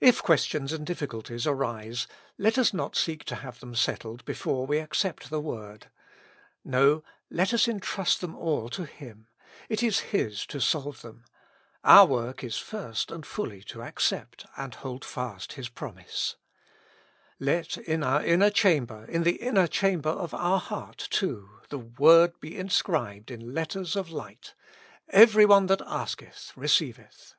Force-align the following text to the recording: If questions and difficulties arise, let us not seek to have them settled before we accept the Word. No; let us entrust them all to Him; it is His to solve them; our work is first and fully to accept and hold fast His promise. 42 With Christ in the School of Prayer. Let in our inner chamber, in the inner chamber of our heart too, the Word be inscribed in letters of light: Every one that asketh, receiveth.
If 0.00 0.22
questions 0.22 0.72
and 0.72 0.86
difficulties 0.86 1.46
arise, 1.46 2.06
let 2.38 2.56
us 2.56 2.72
not 2.72 2.96
seek 2.96 3.24
to 3.24 3.34
have 3.34 3.60
them 3.60 3.74
settled 3.74 4.24
before 4.24 4.64
we 4.66 4.78
accept 4.78 5.28
the 5.28 5.38
Word. 5.38 5.88
No; 6.64 7.04
let 7.28 7.52
us 7.52 7.68
entrust 7.68 8.22
them 8.22 8.34
all 8.34 8.70
to 8.70 8.86
Him; 8.86 9.26
it 9.68 9.82
is 9.82 9.98
His 10.16 10.46
to 10.46 10.62
solve 10.62 11.02
them; 11.02 11.26
our 11.84 12.06
work 12.06 12.42
is 12.42 12.56
first 12.56 13.10
and 13.10 13.26
fully 13.26 13.62
to 13.64 13.82
accept 13.82 14.46
and 14.56 14.76
hold 14.76 15.04
fast 15.04 15.52
His 15.52 15.68
promise. 15.68 16.36
42 17.38 17.38
With 17.38 17.46
Christ 17.58 17.76
in 17.76 17.76
the 17.76 17.84
School 17.84 17.94
of 17.94 18.00
Prayer. 18.00 18.16
Let 18.18 18.24
in 18.24 18.30
our 18.30 18.32
inner 18.32 18.50
chamber, 18.50 19.04
in 19.10 19.22
the 19.24 19.42
inner 19.42 19.66
chamber 19.66 20.08
of 20.08 20.32
our 20.32 20.58
heart 20.58 21.06
too, 21.10 21.60
the 21.68 21.78
Word 21.78 22.40
be 22.40 22.56
inscribed 22.56 23.30
in 23.30 23.52
letters 23.52 23.94
of 23.94 24.08
light: 24.08 24.54
Every 25.10 25.44
one 25.44 25.66
that 25.66 25.82
asketh, 25.84 26.52
receiveth. 26.56 27.34